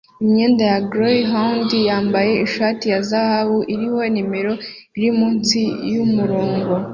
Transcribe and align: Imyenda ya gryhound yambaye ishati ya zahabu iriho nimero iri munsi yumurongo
Imyenda 0.23 0.63
ya 0.71 0.79
gryhound 0.91 1.69
yambaye 1.89 2.33
ishati 2.45 2.85
ya 2.93 2.99
zahabu 3.09 3.57
iriho 3.73 4.01
nimero 4.13 4.53
iri 4.97 5.09
munsi 5.19 5.59
yumurongo 5.93 6.73